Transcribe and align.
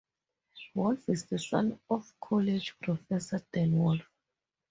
Wolf 0.73 1.09
is 1.09 1.25
the 1.25 1.37
son 1.37 1.77
of 1.91 2.11
college 2.19 2.73
professor 2.81 3.39
Dan 3.53 3.77
Wolf. 3.77 4.01